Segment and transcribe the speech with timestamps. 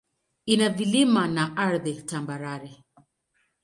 [0.53, 2.71] Ina vilima na ardhi tambarare.